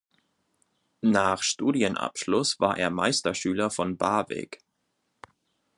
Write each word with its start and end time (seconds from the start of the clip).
Nach 1.03 1.43
Studienabschluss 1.43 2.59
war 2.59 2.75
er 2.75 2.89
Meisterschüler 2.89 3.69
von 3.69 3.97
Barwig. 3.97 4.57